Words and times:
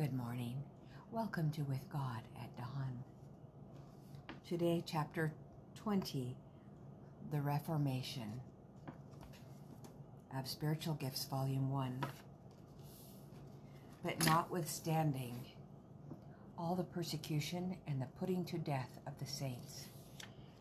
Good 0.00 0.14
morning. 0.14 0.56
Welcome 1.12 1.50
to 1.50 1.60
With 1.64 1.86
God 1.92 2.22
at 2.42 2.56
Dawn. 2.56 3.04
Today, 4.48 4.82
chapter 4.86 5.30
20 5.74 6.34
The 7.30 7.42
Reformation 7.42 8.40
of 10.34 10.48
Spiritual 10.48 10.94
Gifts, 10.94 11.26
Volume 11.26 11.70
1. 11.70 12.02
But 14.02 14.24
notwithstanding 14.24 15.38
all 16.56 16.74
the 16.76 16.84
persecution 16.84 17.76
and 17.86 18.00
the 18.00 18.08
putting 18.18 18.46
to 18.46 18.56
death 18.56 18.98
of 19.06 19.18
the 19.18 19.26
saints, 19.26 19.84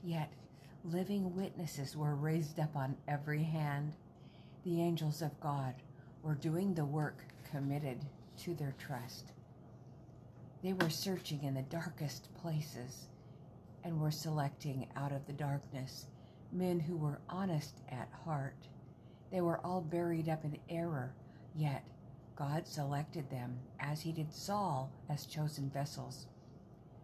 yet 0.03 0.33
living 0.83 1.33
witnesses 1.33 1.95
were 1.95 2.15
raised 2.15 2.59
up 2.59 2.75
on 2.75 2.97
every 3.07 3.43
hand. 3.43 3.93
The 4.65 4.81
angels 4.81 5.21
of 5.21 5.39
God 5.39 5.75
were 6.23 6.35
doing 6.35 6.73
the 6.73 6.83
work 6.83 7.23
committed 7.49 7.99
to 8.39 8.55
their 8.55 8.75
trust. 8.77 9.31
They 10.63 10.73
were 10.73 10.89
searching 10.89 11.43
in 11.43 11.53
the 11.53 11.61
darkest 11.61 12.34
places 12.35 13.07
and 13.84 13.99
were 13.99 14.11
selecting 14.11 14.88
out 14.95 15.11
of 15.11 15.25
the 15.25 15.34
darkness 15.34 16.07
men 16.52 16.80
who 16.80 16.97
were 16.97 17.21
honest 17.30 17.75
at 17.89 18.09
heart. 18.25 18.67
They 19.31 19.41
were 19.41 19.59
all 19.63 19.81
buried 19.81 20.27
up 20.27 20.44
in 20.44 20.57
error, 20.70 21.13
yet 21.55 21.83
God 22.35 22.66
selected 22.67 23.30
them, 23.30 23.59
as 23.80 24.02
he 24.02 24.11
did 24.11 24.33
Saul, 24.33 24.91
as 25.09 25.25
chosen 25.25 25.69
vessels, 25.69 26.25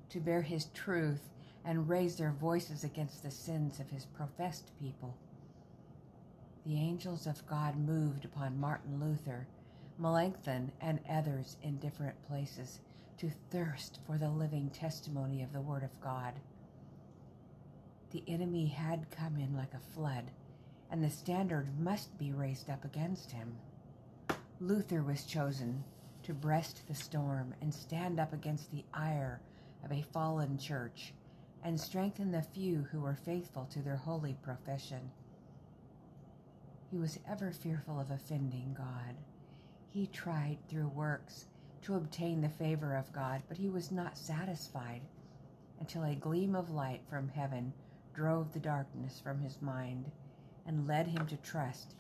to 0.09 0.20
bear 0.20 0.41
his 0.41 0.65
truth 0.73 1.29
and 1.63 1.90
raise 1.90 2.15
their 2.15 2.31
voices 2.31 2.84
against 2.84 3.21
the 3.21 3.31
sins 3.31 3.79
of 3.79 3.90
his 3.90 4.05
professed 4.05 4.71
people. 4.79 5.17
The 6.65 6.76
angels 6.76 7.27
of 7.27 7.45
God 7.48 7.77
moved 7.77 8.26
upon 8.26 8.59
Martin 8.59 8.99
Luther, 8.99 9.48
Melanchthon, 9.98 10.72
and 10.81 10.99
others 11.09 11.58
in 11.63 11.77
different 11.77 12.22
places 12.27 12.80
to 13.17 13.30
thirst 13.49 13.99
for 14.05 14.18
the 14.18 14.30
living 14.30 14.70
testimony 14.70 15.41
of 15.41 15.54
the 15.54 15.62
Word 15.62 15.84
of 15.84 16.01
God. 16.01 16.34
The 18.12 18.23
enemy 18.27 18.68
had 18.68 19.10
come 19.12 19.38
in 19.38 19.55
like 19.55 19.73
a 19.73 19.93
flood, 19.93 20.32
and 20.91 21.04
the 21.04 21.10
standard 21.10 21.79
must 21.79 22.18
be 22.18 22.32
raised 22.32 22.70
up 22.70 22.84
against 22.84 23.32
him. 23.32 23.57
Luther 24.60 25.01
was 25.01 25.23
chosen 25.23 25.84
to 26.23 26.34
breast 26.34 26.82
the 26.88 26.96
storm 26.96 27.54
and 27.62 27.73
stand 27.73 28.20
up 28.20 28.34
against 28.34 28.71
the 28.71 28.84
ire 28.93 29.41
of 29.84 29.91
a 29.91 30.05
fallen 30.13 30.57
church 30.57 31.13
and 31.63 31.79
strengthen 31.79 32.32
the 32.32 32.41
few 32.41 32.88
who 32.91 32.99
were 33.01 33.16
faithful 33.16 33.66
to 33.66 33.79
their 33.79 33.96
holy 33.96 34.35
profession. 34.41 35.12
He 36.91 36.98
was 36.98 37.20
ever 37.29 37.51
fearful 37.51 37.99
of 37.99 38.12
offending 38.12 38.76
God. 38.77 39.16
He 39.96 40.07
tried 40.07 40.57
through 40.68 40.90
works 40.90 41.46
to 41.84 41.96
obtain 41.96 42.41
the 42.41 42.49
favor 42.49 42.98
of 42.98 43.13
God, 43.13 43.43
but 43.48 43.55
he 43.55 43.70
was 43.70 43.93
not 43.93 44.18
satisfied 44.18 44.99
until 45.79 46.04
a 46.04 46.15
gleam 46.15 46.54
of 46.54 46.70
light 46.70 47.01
from 47.10 47.29
heaven 47.29 47.71
drove 48.13 48.51
the 48.51 48.60
darkness 48.60 49.21
from 49.21 49.40
his 49.40 49.62
mind 49.62 50.12
and 50.66 50.85
led 50.85 51.07
him 51.07 51.26
to 51.27 51.38
trust, 51.38 51.96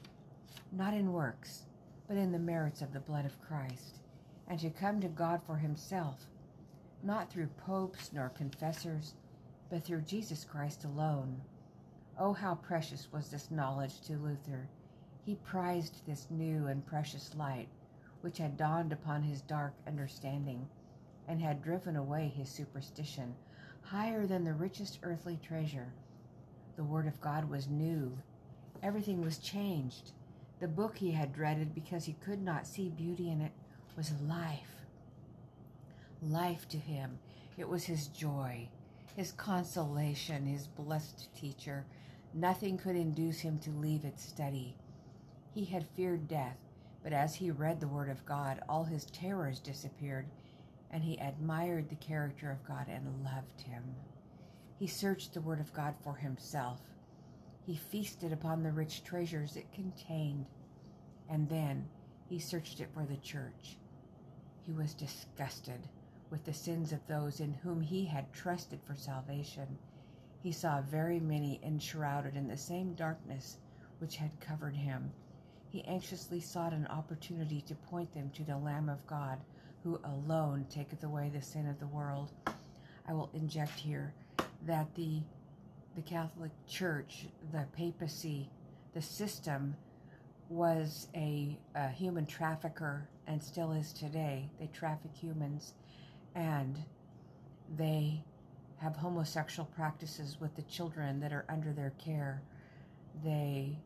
not 0.73 0.93
in 0.93 1.13
works, 1.13 1.67
but 2.05 2.17
in 2.17 2.33
the 2.33 2.37
merits 2.37 2.81
of 2.81 2.91
the 2.91 2.99
blood 2.99 3.25
of 3.25 3.41
Christ, 3.41 4.01
and 4.45 4.59
to 4.59 4.69
come 4.69 4.99
to 4.99 5.07
God 5.07 5.41
for 5.47 5.55
himself, 5.55 6.27
not 7.01 7.31
through 7.31 7.47
popes 7.65 8.11
nor 8.11 8.27
confessors, 8.27 9.13
but 9.69 9.85
through 9.85 10.01
Jesus 10.01 10.43
Christ 10.43 10.83
alone. 10.83 11.39
Oh, 12.19 12.33
how 12.33 12.55
precious 12.55 13.07
was 13.13 13.29
this 13.29 13.49
knowledge 13.49 14.01
to 14.01 14.17
Luther! 14.17 14.67
He 15.23 15.35
prized 15.35 16.05
this 16.05 16.27
new 16.29 16.67
and 16.67 16.85
precious 16.85 17.33
light 17.35 17.69
which 18.25 18.39
had 18.39 18.57
dawned 18.57 18.91
upon 18.91 19.21
his 19.21 19.41
dark 19.41 19.75
understanding 19.85 20.67
and 21.27 21.39
had 21.39 21.61
driven 21.61 21.95
away 21.95 22.33
his 22.35 22.49
superstition, 22.49 23.35
higher 23.83 24.25
than 24.25 24.43
the 24.43 24.51
richest 24.51 24.97
earthly 25.03 25.37
treasure. 25.43 25.93
The 26.75 26.83
Word 26.83 27.05
of 27.05 27.21
God 27.21 27.47
was 27.47 27.67
new. 27.67 28.17
Everything 28.81 29.21
was 29.21 29.37
changed. 29.37 30.13
The 30.59 30.67
book 30.67 30.97
he 30.97 31.11
had 31.11 31.33
dreaded 31.33 31.75
because 31.75 32.05
he 32.05 32.13
could 32.13 32.41
not 32.41 32.65
see 32.65 32.89
beauty 32.89 33.29
in 33.29 33.41
it 33.41 33.51
was 33.95 34.11
life. 34.27 34.87
Life 36.19 36.67
to 36.69 36.77
him. 36.77 37.19
It 37.57 37.69
was 37.69 37.83
his 37.83 38.07
joy, 38.07 38.69
his 39.15 39.33
consolation, 39.33 40.47
his 40.47 40.65
blessed 40.65 41.29
teacher. 41.35 41.85
Nothing 42.33 42.79
could 42.79 42.95
induce 42.95 43.41
him 43.41 43.59
to 43.59 43.69
leave 43.69 44.03
its 44.03 44.23
study. 44.25 44.75
He 45.53 45.65
had 45.65 45.85
feared 45.85 46.27
death, 46.27 46.57
but 47.05 47.13
as 47.13 47.35
he 47.35 47.51
read 47.51 47.79
the 47.79 47.87
Word 47.87 48.09
of 48.09 48.25
God, 48.25 48.63
all 48.67 48.83
his 48.83 49.05
terrors 49.05 49.59
disappeared, 49.59 50.25
and 50.89 51.03
he 51.03 51.19
admired 51.19 51.87
the 51.87 51.95
character 51.97 52.49
of 52.49 52.67
God 52.67 52.87
and 52.89 53.23
loved 53.23 53.61
him. 53.61 53.83
He 54.79 54.87
searched 54.87 55.31
the 55.31 55.41
Word 55.41 55.59
of 55.59 55.71
God 55.71 55.93
for 56.03 56.15
himself. 56.15 56.81
He 57.63 57.75
feasted 57.75 58.33
upon 58.33 58.63
the 58.63 58.71
rich 58.71 59.03
treasures 59.03 59.55
it 59.55 59.71
contained, 59.71 60.47
and 61.29 61.47
then 61.47 61.87
he 62.27 62.39
searched 62.39 62.79
it 62.79 62.89
for 62.91 63.05
the 63.05 63.17
church. 63.17 63.77
He 64.63 64.73
was 64.73 64.95
disgusted 64.95 65.87
with 66.31 66.43
the 66.43 66.53
sins 66.53 66.91
of 66.91 67.05
those 67.05 67.39
in 67.39 67.53
whom 67.53 67.81
he 67.81 68.05
had 68.05 68.33
trusted 68.33 68.79
for 68.81 68.95
salvation. 68.95 69.77
He 70.41 70.51
saw 70.51 70.81
very 70.81 71.19
many 71.19 71.59
enshrouded 71.61 72.35
in 72.35 72.47
the 72.47 72.57
same 72.57 72.95
darkness 72.95 73.59
which 73.99 74.15
had 74.15 74.39
covered 74.39 74.75
him 74.75 75.11
he 75.75 75.83
anxiously 75.87 76.39
sought 76.39 76.71
an 76.71 76.87
opportunity 76.87 77.59
to 77.59 77.75
point 77.75 78.13
them 78.13 78.29
to 78.33 78.45
the 78.45 78.57
Lamb 78.57 78.87
of 78.87 79.05
God, 79.07 79.39
who 79.83 79.99
alone 80.05 80.65
taketh 80.69 81.03
away 81.03 81.29
the 81.29 81.41
sin 81.41 81.67
of 81.67 81.77
the 81.81 81.87
world. 81.87 82.31
I 83.05 83.11
will 83.11 83.29
inject 83.33 83.77
here 83.77 84.13
that 84.65 84.95
the 84.95 85.19
the 85.97 86.01
Catholic 86.01 86.51
Church, 86.65 87.27
the 87.51 87.65
papacy, 87.75 88.49
the 88.93 89.01
system 89.01 89.75
was 90.47 91.09
a, 91.13 91.57
a 91.75 91.89
human 91.89 92.25
trafficker 92.25 93.09
and 93.27 93.43
still 93.43 93.73
is 93.73 93.91
today. 93.91 94.49
They 94.59 94.67
traffic 94.67 95.11
humans 95.13 95.73
and 96.35 96.77
they 97.77 98.23
have 98.77 98.95
homosexual 98.95 99.69
practices 99.75 100.37
with 100.39 100.55
the 100.55 100.61
children 100.63 101.19
that 101.19 101.33
are 101.33 101.45
under 101.49 101.73
their 101.73 101.93
care. 101.97 102.41
They 103.25 103.77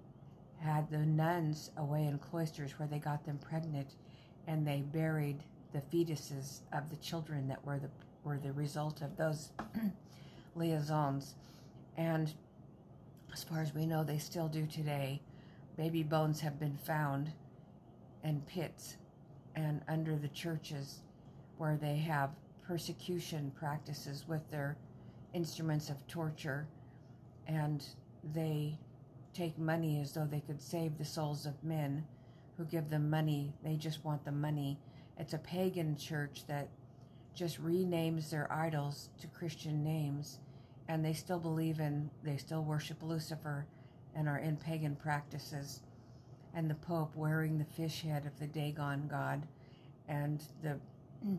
had 0.59 0.89
the 0.89 0.97
nuns 0.97 1.71
away 1.77 2.05
in 2.05 2.17
cloisters 2.19 2.77
where 2.77 2.87
they 2.87 2.99
got 2.99 3.25
them 3.25 3.37
pregnant 3.37 3.95
and 4.47 4.67
they 4.67 4.81
buried 4.81 5.43
the 5.73 5.79
fetuses 5.79 6.61
of 6.73 6.89
the 6.89 6.95
children 6.97 7.47
that 7.47 7.63
were 7.65 7.79
the 7.79 7.89
were 8.23 8.37
the 8.37 8.51
result 8.53 9.01
of 9.01 9.15
those 9.15 9.51
liaisons. 10.55 11.35
And 11.97 12.33
as 13.33 13.43
far 13.43 13.61
as 13.61 13.73
we 13.73 13.85
know 13.85 14.03
they 14.03 14.17
still 14.17 14.47
do 14.47 14.65
today. 14.65 15.21
Baby 15.77 16.03
bones 16.03 16.41
have 16.41 16.59
been 16.59 16.77
found 16.77 17.31
in 18.23 18.41
pits 18.41 18.97
and 19.55 19.81
under 19.87 20.17
the 20.17 20.27
churches 20.29 20.99
where 21.57 21.77
they 21.77 21.95
have 21.97 22.31
persecution 22.67 23.51
practices 23.57 24.25
with 24.27 24.49
their 24.51 24.77
instruments 25.33 25.89
of 25.89 26.05
torture. 26.07 26.67
And 27.47 27.85
they 28.33 28.77
take 29.39 29.57
money 29.57 30.01
as 30.01 30.11
though 30.11 30.25
they 30.25 30.41
could 30.41 30.61
save 30.61 30.97
the 30.97 31.05
souls 31.05 31.45
of 31.45 31.63
men 31.63 32.03
who 32.57 32.65
give 32.65 32.89
them 32.89 33.09
money. 33.09 33.53
They 33.63 33.75
just 33.75 34.03
want 34.03 34.25
the 34.25 34.33
money. 34.33 34.77
It's 35.17 35.33
a 35.33 35.37
pagan 35.37 35.95
church 35.95 36.43
that 36.47 36.67
just 37.33 37.63
renames 37.63 38.29
their 38.29 38.51
idols 38.51 39.09
to 39.21 39.27
Christian 39.27 39.81
names, 39.81 40.39
and 40.89 41.05
they 41.05 41.13
still 41.13 41.39
believe 41.39 41.79
in, 41.79 42.09
they 42.21 42.35
still 42.35 42.63
worship 42.63 42.97
Lucifer 43.01 43.65
and 44.13 44.27
are 44.27 44.39
in 44.39 44.57
pagan 44.57 44.95
practices. 44.97 45.83
And 46.53 46.69
the 46.69 46.75
Pope 46.75 47.15
wearing 47.15 47.57
the 47.57 47.63
fish 47.63 48.01
head 48.01 48.25
of 48.25 48.37
the 48.39 48.47
Dagon 48.47 49.07
god, 49.09 49.47
and 50.09 50.43
the 50.61 50.77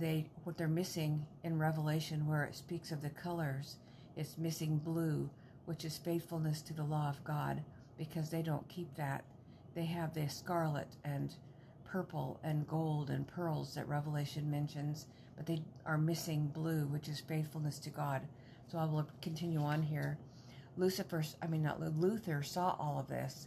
they 0.00 0.26
what 0.42 0.58
they're 0.58 0.66
missing 0.66 1.24
in 1.44 1.56
Revelation, 1.56 2.26
where 2.26 2.42
it 2.44 2.56
speaks 2.56 2.90
of 2.90 3.00
the 3.00 3.10
colors, 3.10 3.76
it's 4.16 4.36
missing 4.38 4.78
blue 4.78 5.30
which 5.68 5.84
is 5.84 5.98
faithfulness 5.98 6.62
to 6.62 6.72
the 6.72 6.82
law 6.82 7.10
of 7.10 7.22
God, 7.24 7.62
because 7.98 8.30
they 8.30 8.40
don't 8.40 8.66
keep 8.70 8.94
that. 8.94 9.22
They 9.74 9.84
have 9.84 10.14
the 10.14 10.26
scarlet 10.26 10.88
and 11.04 11.34
purple 11.84 12.40
and 12.42 12.66
gold 12.66 13.10
and 13.10 13.28
pearls 13.28 13.74
that 13.74 13.86
Revelation 13.86 14.50
mentions, 14.50 15.04
but 15.36 15.44
they 15.44 15.60
are 15.84 15.98
missing 15.98 16.50
blue, 16.54 16.86
which 16.86 17.06
is 17.06 17.20
faithfulness 17.20 17.78
to 17.80 17.90
God. 17.90 18.22
So 18.72 18.78
I 18.78 18.86
will 18.86 19.06
continue 19.20 19.60
on 19.60 19.82
here. 19.82 20.16
Lucifer, 20.78 21.22
I 21.42 21.46
mean, 21.48 21.64
not 21.64 21.80
Luther, 21.98 22.42
saw 22.42 22.74
all 22.78 22.98
of 22.98 23.08
this, 23.08 23.46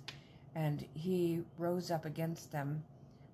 and 0.54 0.86
he 0.94 1.42
rose 1.58 1.90
up 1.90 2.06
against 2.06 2.52
them 2.52 2.84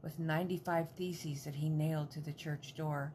with 0.01 0.17
95 0.17 0.91
theses 0.91 1.43
that 1.43 1.55
he 1.55 1.67
nailed 1.67 2.09
to 2.11 2.21
the 2.21 2.31
church 2.31 2.73
door. 2.73 3.11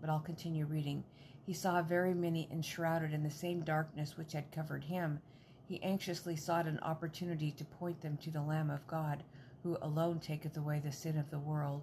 But 0.00 0.08
I'll 0.08 0.20
continue 0.20 0.64
reading. 0.64 1.04
He 1.50 1.54
saw 1.54 1.82
very 1.82 2.14
many 2.14 2.46
enshrouded 2.48 3.12
in 3.12 3.24
the 3.24 3.28
same 3.28 3.62
darkness 3.64 4.16
which 4.16 4.34
had 4.34 4.52
covered 4.52 4.84
him. 4.84 5.20
He 5.66 5.82
anxiously 5.82 6.36
sought 6.36 6.68
an 6.68 6.78
opportunity 6.78 7.50
to 7.50 7.64
point 7.64 8.02
them 8.02 8.18
to 8.18 8.30
the 8.30 8.40
Lamb 8.40 8.70
of 8.70 8.86
God, 8.86 9.24
who 9.64 9.76
alone 9.82 10.20
taketh 10.20 10.56
away 10.56 10.78
the 10.78 10.92
sin 10.92 11.18
of 11.18 11.28
the 11.28 11.40
world. 11.40 11.82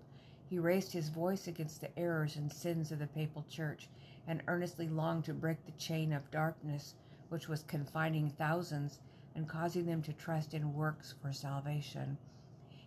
He 0.49 0.57
raised 0.57 0.93
his 0.93 1.09
voice 1.09 1.49
against 1.49 1.81
the 1.81 1.99
errors 1.99 2.37
and 2.37 2.49
sins 2.49 2.93
of 2.93 2.99
the 2.99 3.07
papal 3.07 3.43
church 3.49 3.89
and 4.25 4.41
earnestly 4.47 4.87
longed 4.87 5.25
to 5.25 5.33
break 5.33 5.65
the 5.65 5.73
chain 5.73 6.13
of 6.13 6.31
darkness 6.31 6.95
which 7.27 7.49
was 7.49 7.63
confining 7.63 8.29
thousands 8.29 8.99
and 9.35 9.49
causing 9.49 9.85
them 9.85 10.01
to 10.03 10.13
trust 10.13 10.53
in 10.53 10.75
works 10.75 11.13
for 11.21 11.33
salvation. 11.33 12.17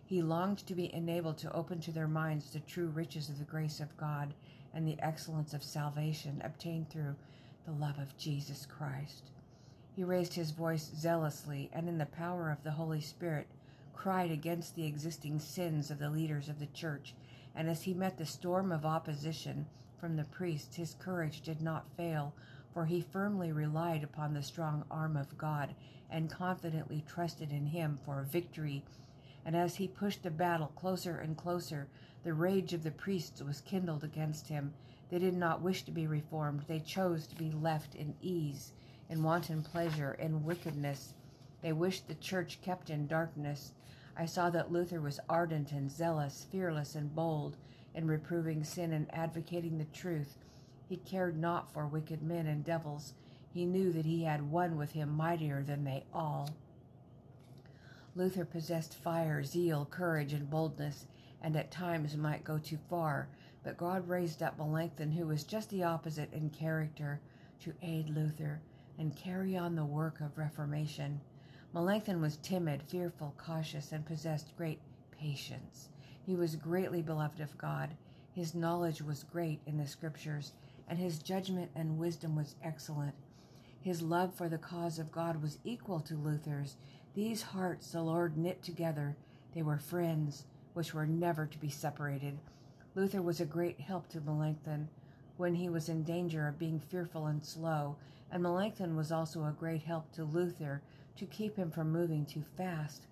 He 0.03 0.23
longed 0.23 0.65
to 0.65 0.73
be 0.73 0.91
enabled 0.95 1.37
to 1.37 1.53
open 1.53 1.79
to 1.81 1.91
their 1.91 2.07
minds 2.07 2.49
the 2.49 2.59
true 2.59 2.87
riches 2.87 3.29
of 3.29 3.37
the 3.37 3.45
grace 3.45 3.79
of 3.79 3.95
God 3.97 4.33
and 4.73 4.87
the 4.87 4.99
excellence 4.99 5.53
of 5.53 5.63
salvation 5.63 6.41
obtained 6.43 6.89
through 6.89 7.15
the 7.65 7.71
love 7.71 7.99
of 7.99 8.17
Jesus 8.17 8.65
Christ. 8.65 9.31
He 9.95 10.03
raised 10.03 10.33
his 10.33 10.51
voice 10.51 10.89
zealously 10.95 11.69
and 11.73 11.87
in 11.89 11.97
the 11.97 12.05
power 12.05 12.49
of 12.49 12.63
the 12.63 12.71
Holy 12.71 13.01
Spirit 13.01 13.47
cried 13.93 14.31
against 14.31 14.75
the 14.75 14.87
existing 14.87 15.39
sins 15.39 15.91
of 15.91 15.99
the 15.99 16.09
leaders 16.09 16.49
of 16.49 16.59
the 16.59 16.65
church, 16.67 17.13
and 17.55 17.69
as 17.69 17.83
he 17.83 17.93
met 17.93 18.17
the 18.17 18.25
storm 18.25 18.71
of 18.71 18.85
opposition 18.85 19.67
from 19.99 20.15
the 20.15 20.23
priests, 20.23 20.75
his 20.75 20.95
courage 20.95 21.41
did 21.41 21.61
not 21.61 21.85
fail, 21.95 22.33
for 22.73 22.85
he 22.85 23.01
firmly 23.01 23.51
relied 23.51 24.03
upon 24.03 24.33
the 24.33 24.41
strong 24.41 24.83
arm 24.89 25.15
of 25.15 25.37
God 25.37 25.75
and 26.09 26.31
confidently 26.31 27.03
trusted 27.07 27.51
in 27.51 27.67
him 27.67 27.99
for 28.03 28.23
victory. 28.23 28.83
And 29.45 29.55
as 29.55 29.75
he 29.75 29.87
pushed 29.87 30.23
the 30.23 30.31
battle 30.31 30.71
closer 30.75 31.17
and 31.17 31.35
closer, 31.35 31.87
the 32.23 32.33
rage 32.33 32.73
of 32.73 32.83
the 32.83 32.91
priests 32.91 33.41
was 33.41 33.61
kindled 33.61 34.03
against 34.03 34.47
him. 34.47 34.73
They 35.09 35.19
did 35.19 35.35
not 35.35 35.61
wish 35.61 35.83
to 35.83 35.91
be 35.91 36.07
reformed. 36.07 36.65
They 36.67 36.79
chose 36.79 37.27
to 37.27 37.35
be 37.35 37.51
left 37.51 37.95
in 37.95 38.15
ease, 38.21 38.71
in 39.09 39.23
wanton 39.23 39.63
pleasure, 39.63 40.13
in 40.13 40.43
wickedness. 40.43 41.13
They 41.61 41.73
wished 41.73 42.07
the 42.07 42.15
church 42.15 42.59
kept 42.61 42.89
in 42.89 43.07
darkness. 43.07 43.73
I 44.15 44.25
saw 44.25 44.49
that 44.51 44.71
Luther 44.71 45.01
was 45.01 45.19
ardent 45.27 45.71
and 45.71 45.91
zealous, 45.91 46.45
fearless 46.51 46.95
and 46.95 47.13
bold 47.13 47.57
in 47.93 48.07
reproving 48.07 48.63
sin 48.63 48.93
and 48.93 49.13
advocating 49.13 49.77
the 49.77 49.85
truth. 49.85 50.37
He 50.87 50.97
cared 50.97 51.37
not 51.37 51.71
for 51.71 51.87
wicked 51.87 52.21
men 52.21 52.47
and 52.47 52.63
devils. 52.63 53.13
He 53.53 53.65
knew 53.65 53.91
that 53.93 54.05
he 54.05 54.23
had 54.23 54.49
one 54.49 54.77
with 54.77 54.91
him 54.91 55.09
mightier 55.09 55.63
than 55.63 55.83
they 55.83 56.05
all. 56.13 56.49
Luther 58.13 58.45
possessed 58.45 58.95
fire, 58.95 59.43
zeal, 59.43 59.85
courage, 59.85 60.33
and 60.33 60.49
boldness, 60.49 61.05
and 61.41 61.55
at 61.55 61.71
times 61.71 62.17
might 62.17 62.43
go 62.43 62.57
too 62.57 62.77
far, 62.89 63.29
but 63.63 63.77
God 63.77 64.07
raised 64.07 64.43
up 64.43 64.57
Melanchthon, 64.57 65.11
who 65.11 65.27
was 65.27 65.43
just 65.43 65.69
the 65.69 65.83
opposite 65.83 66.31
in 66.33 66.49
character, 66.49 67.21
to 67.61 67.73
aid 67.81 68.09
Luther 68.09 68.59
and 68.97 69.15
carry 69.15 69.55
on 69.55 69.75
the 69.75 69.85
work 69.85 70.19
of 70.19 70.37
reformation. 70.37 71.21
Melanchthon 71.73 72.19
was 72.19 72.37
timid, 72.37 72.83
fearful, 72.83 73.33
cautious, 73.37 73.91
and 73.93 74.05
possessed 74.05 74.55
great 74.57 74.79
patience. 75.11 75.89
He 76.23 76.35
was 76.35 76.55
greatly 76.55 77.01
beloved 77.01 77.39
of 77.39 77.57
God. 77.57 77.95
His 78.33 78.53
knowledge 78.53 79.01
was 79.01 79.23
great 79.23 79.61
in 79.65 79.77
the 79.77 79.87
Scriptures, 79.87 80.53
and 80.87 80.99
his 80.99 81.19
judgment 81.19 81.71
and 81.75 81.97
wisdom 81.97 82.35
was 82.35 82.55
excellent. 82.63 83.15
His 83.81 84.01
love 84.01 84.33
for 84.35 84.49
the 84.49 84.57
cause 84.57 84.99
of 84.99 85.11
God 85.11 85.41
was 85.41 85.57
equal 85.63 86.01
to 86.01 86.15
Luther's. 86.15 86.75
These 87.13 87.41
hearts 87.41 87.91
the 87.91 88.01
Lord 88.01 88.37
knit 88.37 88.63
together. 88.63 89.17
They 89.53 89.61
were 89.61 89.77
friends, 89.77 90.45
which 90.73 90.93
were 90.93 91.05
never 91.05 91.45
to 91.45 91.57
be 91.57 91.69
separated. 91.69 92.37
Luther 92.95 93.21
was 93.21 93.41
a 93.41 93.45
great 93.45 93.81
help 93.81 94.07
to 94.09 94.21
Melanchthon 94.21 94.87
when 95.35 95.55
he 95.55 95.67
was 95.67 95.89
in 95.89 96.03
danger 96.03 96.47
of 96.47 96.57
being 96.57 96.79
fearful 96.79 97.25
and 97.25 97.43
slow, 97.43 97.97
and 98.31 98.41
Melanchthon 98.41 98.95
was 98.95 99.11
also 99.11 99.43
a 99.43 99.51
great 99.51 99.81
help 99.81 100.09
to 100.13 100.23
Luther 100.23 100.81
to 101.17 101.25
keep 101.25 101.57
him 101.57 101.69
from 101.69 101.91
moving 101.91 102.25
too 102.25 102.43
fast. 102.55 103.07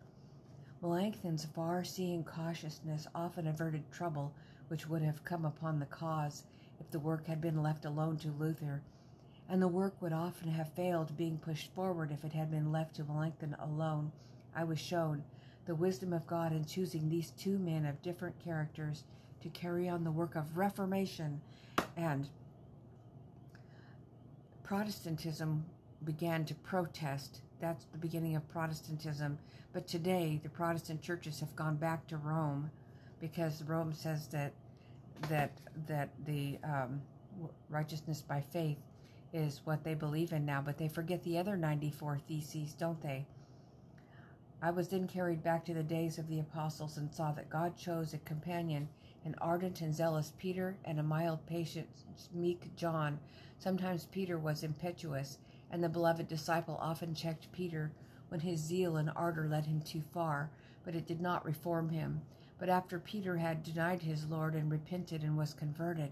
Melanchthon's 0.82 1.44
far 1.44 1.84
seeing 1.84 2.24
cautiousness 2.24 3.06
often 3.14 3.48
averted 3.48 3.92
trouble 3.92 4.32
which 4.70 4.88
would 4.88 5.02
have 5.02 5.26
come 5.26 5.44
upon 5.44 5.78
the 5.78 5.86
cause 5.86 6.46
if 6.80 6.90
the 6.90 7.00
work 7.00 7.26
had 7.26 7.42
been 7.42 7.62
left 7.62 7.84
alone 7.84 8.16
to 8.20 8.32
Luther, 8.32 8.82
and 9.50 9.62
the 9.62 9.68
work 9.68 10.00
would 10.02 10.14
often 10.14 10.50
have 10.50 10.72
failed 10.74 11.18
being 11.18 11.38
pushed 11.38 11.74
forward 11.74 12.12
if 12.12 12.24
it 12.24 12.34
had 12.34 12.52
been 12.52 12.72
left 12.72 12.96
to 12.96 13.04
Melanchthon 13.04 13.56
alone. 13.60 14.12
I 14.56 14.64
was 14.64 14.80
shown 14.80 15.24
the 15.66 15.76
wisdom 15.76 16.14
of 16.14 16.28
God 16.28 16.52
in 16.52 16.66
choosing 16.66 17.10
these 17.10 17.32
two 17.32 17.58
men 17.58 17.86
of 17.86 18.02
different 18.02 18.38
characters 18.44 19.04
to 19.42 19.50
carry 19.50 19.90
on 19.90 20.04
the 20.04 20.12
work 20.12 20.36
of 20.36 20.58
reformation 20.58 21.42
and 21.98 22.30
Protestantism 24.64 25.66
began 26.04 26.46
to 26.46 26.54
protest. 26.54 27.42
That's 27.60 27.86
the 27.86 27.98
beginning 27.98 28.36
of 28.36 28.48
Protestantism. 28.50 29.40
But 29.74 29.88
today, 29.88 30.40
the 30.44 30.50
Protestant 30.50 31.02
churches 31.02 31.40
have 31.40 31.56
gone 31.56 31.76
back 31.76 32.06
to 32.08 32.18
Rome 32.18 32.70
because 33.20 33.64
Rome 33.64 33.94
says 33.94 34.28
that 34.28 34.54
that 35.28 35.52
that 35.88 36.10
the 36.26 36.60
um, 36.64 37.02
righteousness 37.70 38.22
by 38.22 38.42
faith 38.42 38.78
is 39.34 39.62
what 39.64 39.84
they 39.84 39.94
believe 39.94 40.32
in 40.32 40.46
now, 40.46 40.62
but 40.62 40.78
they 40.78 40.88
forget 40.88 41.24
the 41.24 41.38
other 41.38 41.56
94 41.56 42.20
theses, 42.28 42.74
don't 42.74 43.02
they? 43.02 43.26
I 44.62 44.72
was 44.72 44.90
then 44.90 45.08
carried 45.08 45.42
back 45.42 45.64
to 45.66 45.74
the 45.74 45.84
days 45.84 46.18
of 46.18 46.28
the 46.28 46.40
apostles 46.40 46.98
and 46.98 47.14
saw 47.14 47.32
that 47.32 47.50
God 47.50 47.78
chose 47.78 48.14
a 48.14 48.18
companion, 48.20 48.90
an 49.24 49.36
ardent 49.40 49.82
and 49.82 49.94
zealous 49.96 50.34
Peter, 50.38 50.76
and 50.84 51.00
a 51.00 51.04
mild, 51.04 51.46
patient, 51.46 51.88
meek 52.34 52.76
John. 52.76 53.20
Sometimes 53.58 54.06
Peter 54.06 54.38
was 54.38 54.64
impetuous, 54.64 55.38
and 55.72 55.84
the 55.84 55.90
beloved 55.90 56.28
disciple 56.28 56.78
often 56.82 57.14
checked 57.14 57.52
Peter 57.52 57.92
when 58.30 58.42
his 58.42 58.60
zeal 58.60 58.98
and 58.98 59.12
ardor 59.16 59.48
led 59.48 59.66
him 59.66 59.82
too 59.82 60.02
far, 60.14 60.50
but 60.84 60.96
it 60.96 61.08
did 61.08 61.22
not 61.22 61.46
reform 61.46 61.90
him. 61.90 62.22
But 62.58 62.70
after 62.70 63.00
Peter 63.00 63.38
had 63.38 63.64
denied 63.64 64.02
his 64.02 64.26
Lord 64.26 64.56
and 64.56 64.70
repented 64.70 65.24
and 65.24 65.38
was 65.38 65.54
converted, 65.54 66.12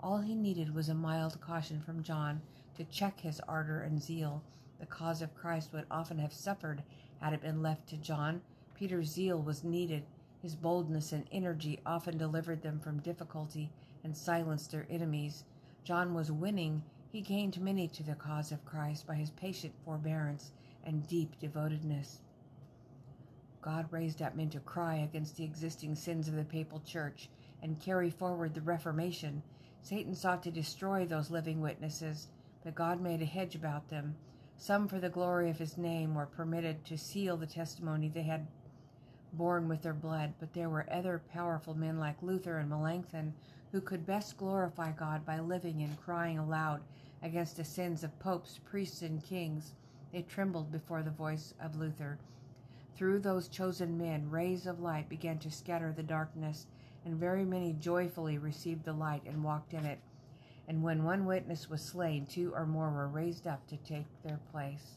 all 0.00 0.18
he 0.18 0.34
needed 0.34 0.74
was 0.74 0.88
a 0.88 0.94
mild 0.94 1.40
caution 1.40 1.80
from 1.80 2.02
John 2.02 2.40
to 2.76 2.84
check 2.84 3.20
his 3.20 3.40
ardor 3.48 3.80
and 3.80 4.02
zeal. 4.02 4.42
The 4.78 4.86
cause 4.86 5.22
of 5.22 5.34
Christ 5.34 5.72
would 5.72 5.86
often 5.90 6.18
have 6.18 6.32
suffered 6.32 6.82
had 7.20 7.32
it 7.32 7.40
been 7.40 7.62
left 7.62 7.88
to 7.88 7.96
John. 7.96 8.42
Peter's 8.74 9.10
zeal 9.10 9.40
was 9.40 9.64
needed. 9.64 10.04
His 10.42 10.54
boldness 10.54 11.12
and 11.12 11.26
energy 11.32 11.80
often 11.86 12.18
delivered 12.18 12.62
them 12.62 12.78
from 12.78 13.00
difficulty 13.00 13.70
and 14.04 14.16
silenced 14.16 14.70
their 14.70 14.86
enemies. 14.90 15.44
John 15.82 16.14
was 16.14 16.30
winning. 16.30 16.82
He 17.10 17.20
gained 17.20 17.60
many 17.60 17.88
to 17.88 18.02
the 18.02 18.14
cause 18.14 18.52
of 18.52 18.64
Christ 18.64 19.06
by 19.06 19.14
his 19.14 19.30
patient 19.30 19.74
forbearance 19.84 20.52
and 20.84 21.06
deep 21.06 21.38
devotedness. 21.40 22.20
God 23.62 23.90
raised 23.90 24.22
up 24.22 24.36
men 24.36 24.50
to 24.50 24.60
cry 24.60 24.96
against 24.96 25.36
the 25.36 25.44
existing 25.44 25.96
sins 25.96 26.28
of 26.28 26.36
the 26.36 26.44
papal 26.44 26.80
church 26.80 27.28
and 27.62 27.80
carry 27.80 28.10
forward 28.10 28.54
the 28.54 28.60
Reformation. 28.60 29.42
Satan 29.88 30.16
sought 30.16 30.42
to 30.42 30.50
destroy 30.50 31.06
those 31.06 31.30
living 31.30 31.60
witnesses, 31.60 32.26
but 32.64 32.74
God 32.74 33.00
made 33.00 33.22
a 33.22 33.24
hedge 33.24 33.54
about 33.54 33.88
them. 33.88 34.16
Some, 34.56 34.88
for 34.88 34.98
the 34.98 35.08
glory 35.08 35.48
of 35.48 35.58
his 35.58 35.78
name, 35.78 36.12
were 36.12 36.26
permitted 36.26 36.84
to 36.86 36.98
seal 36.98 37.36
the 37.36 37.46
testimony 37.46 38.08
they 38.08 38.24
had 38.24 38.48
borne 39.32 39.68
with 39.68 39.82
their 39.82 39.94
blood, 39.94 40.34
but 40.40 40.52
there 40.52 40.68
were 40.68 40.88
other 40.90 41.22
powerful 41.32 41.74
men 41.74 42.00
like 42.00 42.20
Luther 42.20 42.58
and 42.58 42.68
Melanchthon 42.68 43.32
who 43.70 43.80
could 43.80 44.04
best 44.04 44.36
glorify 44.36 44.90
God 44.90 45.24
by 45.24 45.38
living 45.38 45.80
and 45.82 46.00
crying 46.00 46.40
aloud 46.40 46.80
against 47.22 47.56
the 47.56 47.64
sins 47.64 48.02
of 48.02 48.18
popes, 48.18 48.58
priests, 48.64 49.02
and 49.02 49.22
kings. 49.22 49.76
They 50.12 50.22
trembled 50.22 50.72
before 50.72 51.04
the 51.04 51.12
voice 51.12 51.54
of 51.60 51.76
Luther. 51.76 52.18
Through 52.96 53.20
those 53.20 53.46
chosen 53.46 53.96
men, 53.96 54.30
rays 54.30 54.66
of 54.66 54.80
light 54.80 55.08
began 55.08 55.38
to 55.38 55.50
scatter 55.52 55.92
the 55.92 56.02
darkness, 56.02 56.66
and 57.06 57.14
very 57.14 57.44
many 57.44 57.72
joyfully 57.72 58.36
received 58.36 58.84
the 58.84 58.92
light 58.92 59.22
and 59.26 59.42
walked 59.42 59.72
in 59.72 59.86
it. 59.86 60.00
And 60.66 60.82
when 60.82 61.04
one 61.04 61.24
witness 61.24 61.70
was 61.70 61.80
slain, 61.80 62.26
two 62.26 62.52
or 62.52 62.66
more 62.66 62.90
were 62.90 63.06
raised 63.06 63.46
up 63.46 63.64
to 63.68 63.76
take 63.76 64.06
their 64.24 64.40
place. 64.50 64.96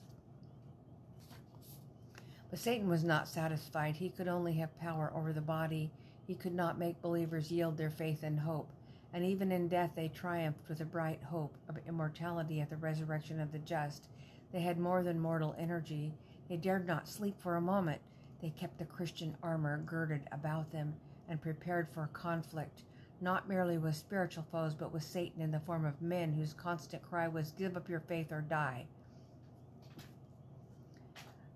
But 2.49 2.57
Satan 2.57 2.89
was 2.89 3.03
not 3.03 3.27
satisfied. 3.27 3.95
He 3.95 4.09
could 4.09 4.27
only 4.27 4.53
have 4.53 4.79
power 4.79 5.13
over 5.15 5.31
the 5.31 5.39
body. 5.39 5.91
He 6.25 6.33
could 6.33 6.55
not 6.55 6.79
make 6.79 6.99
believers 7.03 7.51
yield 7.51 7.77
their 7.77 7.91
faith 7.91 8.23
and 8.23 8.39
hope. 8.39 8.71
And 9.13 9.23
even 9.23 9.51
in 9.51 9.67
death, 9.67 9.91
they 9.95 10.07
triumphed 10.07 10.67
with 10.67 10.81
a 10.81 10.85
bright 10.85 11.21
hope 11.21 11.55
of 11.69 11.77
immortality 11.87 12.59
at 12.59 12.71
the 12.71 12.77
resurrection 12.77 13.39
of 13.39 13.51
the 13.51 13.59
just. 13.59 14.07
They 14.51 14.61
had 14.61 14.79
more 14.79 15.03
than 15.03 15.19
mortal 15.19 15.55
energy. 15.59 16.11
They 16.49 16.57
dared 16.57 16.87
not 16.87 17.07
sleep 17.07 17.35
for 17.39 17.55
a 17.55 17.61
moment. 17.61 18.01
They 18.41 18.49
kept 18.49 18.79
the 18.79 18.85
Christian 18.85 19.37
armor 19.43 19.77
girded 19.85 20.21
about 20.31 20.71
them 20.71 20.95
and 21.29 21.41
prepared 21.41 21.87
for 21.87 22.09
conflict, 22.11 22.83
not 23.21 23.47
merely 23.47 23.77
with 23.77 23.95
spiritual 23.95 24.45
foes, 24.51 24.73
but 24.73 24.91
with 24.91 25.03
Satan 25.03 25.41
in 25.41 25.51
the 25.51 25.59
form 25.61 25.85
of 25.85 26.01
men 26.01 26.33
whose 26.33 26.53
constant 26.53 27.01
cry 27.07 27.27
was, 27.27 27.53
Give 27.57 27.77
up 27.77 27.87
your 27.87 27.99
faith 28.01 28.31
or 28.31 28.41
die. 28.41 28.85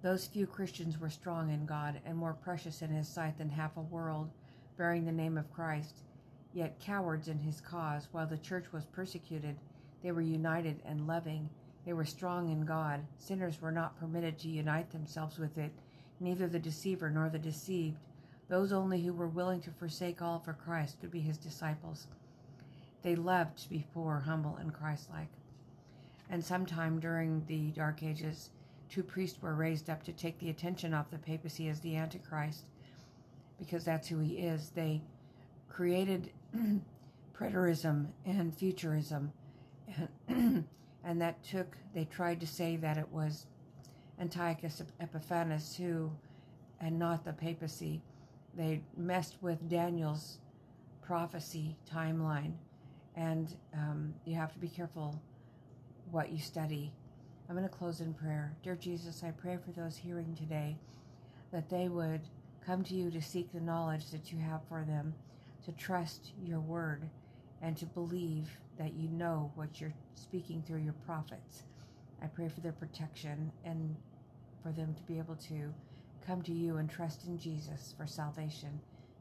Those 0.04 0.28
few 0.28 0.46
Christians 0.46 1.00
were 1.00 1.10
strong 1.10 1.50
in 1.50 1.66
God 1.66 2.02
and 2.06 2.18
more 2.18 2.34
precious 2.34 2.82
in 2.82 2.90
his 2.90 3.08
sight 3.08 3.38
than 3.38 3.50
half 3.50 3.78
a 3.78 3.82
world, 3.82 4.30
bearing 4.78 5.06
the 5.06 5.14
name 5.14 5.38
of 5.38 5.52
Christ, 5.54 5.96
yet 6.54 6.80
cowards 6.80 7.30
in 7.30 7.40
his 7.40 7.62
cause. 7.62 8.10
While 8.12 8.28
the 8.28 8.38
church 8.38 8.66
was 8.74 8.86
persecuted, 8.86 9.56
they 10.04 10.12
were 10.12 10.22
united 10.22 10.82
and 10.86 11.08
loving. 11.08 11.50
They 11.86 11.94
were 11.94 12.04
strong 12.04 12.50
in 12.50 12.66
God. 12.66 13.00
Sinners 13.18 13.62
were 13.62 13.72
not 13.72 13.98
permitted 13.98 14.38
to 14.40 14.50
unite 14.50 14.92
themselves 14.92 15.40
with 15.40 15.58
it, 15.58 15.72
neither 16.20 16.48
the 16.48 16.60
deceiver 16.60 17.10
nor 17.10 17.30
the 17.30 17.40
deceived. 17.40 17.98
Those 18.54 18.72
only 18.72 19.02
who 19.02 19.14
were 19.14 19.28
willing 19.28 19.62
to 19.62 19.72
forsake 19.72 20.22
all 20.22 20.38
for 20.38 20.54
Christ 20.54 21.00
could 21.02 21.10
be 21.10 21.22
his 21.22 21.40
disciples. 21.40 22.06
They 23.02 23.16
loved 23.16 23.58
to 23.64 23.70
be 23.70 23.88
poor, 23.96 24.20
humble, 24.20 24.58
and 24.58 24.72
Christ-like. 24.72 25.32
And 26.30 26.46
sometime 26.46 27.00
during 27.00 27.44
the 27.48 27.72
Dark 27.72 28.04
Ages, 28.04 28.52
two 28.92 29.02
priests 29.02 29.42
were 29.42 29.56
raised 29.56 29.90
up 29.90 30.04
to 30.04 30.14
take 30.14 30.38
the 30.38 30.52
attention 30.52 30.94
off 30.94 31.10
the 31.10 31.18
papacy 31.18 31.68
as 31.68 31.80
the 31.80 31.96
Antichrist, 31.96 32.66
because 33.58 33.86
that's 33.86 34.08
who 34.08 34.20
he 34.20 34.36
is. 34.36 34.70
They 34.70 35.02
created 35.68 36.30
preterism 37.36 38.10
and 38.24 38.56
futurism, 38.56 39.34
and, 40.28 40.64
and 41.04 41.20
that 41.20 41.44
took, 41.44 41.76
they 41.96 42.06
tried 42.06 42.40
to 42.42 42.46
say 42.46 42.76
that 42.76 43.00
it 43.00 43.12
was 43.12 43.48
Antiochus 44.20 44.84
Epiphanes 45.00 45.76
who, 45.76 46.12
and 46.80 47.00
not 47.00 47.26
the 47.26 47.34
papacy. 47.34 48.04
They 48.56 48.82
messed 48.96 49.38
with 49.42 49.68
Daniel's 49.70 50.38
prophecy 51.02 51.76
timeline, 51.92 52.54
and 53.16 53.56
um, 53.74 54.14
you 54.26 54.36
have 54.36 54.54
to 54.54 54.60
be 54.60 54.68
careful 54.68 55.20
what 56.12 56.32
you 56.32 56.38
study. 56.38 56.94
I'm 57.50 57.56
going 57.56 57.68
to 57.68 57.76
close 57.76 58.00
in 58.00 58.14
prayer. 58.14 58.56
Dear 58.64 58.76
Jesus, 58.76 59.24
I 59.24 59.32
pray 59.32 59.58
for 59.58 59.72
those 59.72 59.98
hearing 59.98 60.36
today 60.36 60.78
that 61.52 61.70
they 61.70 61.90
would 61.90 62.22
come 62.66 62.84
to 62.84 62.94
you 62.94 63.12
to 63.12 63.22
seek 63.22 63.52
the 63.52 63.60
knowledge 63.60 64.12
that 64.12 64.32
you 64.32 64.40
have 64.40 64.62
for 64.70 64.84
them, 64.88 65.14
to 65.66 65.72
trust 65.74 66.32
your 66.44 66.60
word, 66.60 67.10
and 67.62 67.76
to 67.78 67.86
believe 67.86 68.50
that 68.78 68.94
you 68.94 69.10
know 69.10 69.52
what 69.56 69.82
you're 69.82 69.94
speaking 70.16 70.64
through 70.66 70.80
your 70.80 70.96
prophets. 71.06 71.64
I 72.22 72.28
pray 72.28 72.50
for 72.50 72.62
their 72.62 72.72
protection 72.72 73.52
and 73.66 73.96
for 74.62 74.72
them 74.72 74.94
to 74.94 75.04
be 75.04 75.18
able 75.18 75.36
to 75.36 75.74
come 76.26 76.42
to 76.44 76.52
you 76.54 76.78
and 76.78 76.90
trust 76.90 77.26
in 77.26 77.38
Jesus 77.38 77.94
for 77.98 78.08
salvation. 78.08 78.80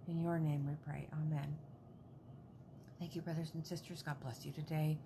In 0.09 0.21
your 0.21 0.39
name 0.39 0.67
we 0.67 0.75
pray. 0.87 1.09
Amen. 1.13 1.57
Thank 2.99 3.17
you, 3.17 3.23
brothers 3.23 3.51
and 3.55 3.67
sisters. 3.67 4.03
God 4.03 4.21
bless 4.21 4.47
you 4.47 4.53
today. 4.53 4.99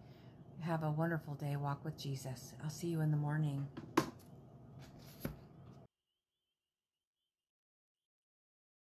Have 0.61 0.83
a 0.83 0.91
wonderful 0.91 1.35
day. 1.35 1.57
Walk 1.57 1.85
with 1.85 1.99
Jesus. 1.99 2.55
I'll 2.63 2.71
see 2.71 2.89
you 2.89 3.01
in 3.01 3.11
the 3.11 3.17
morning. 3.17 3.67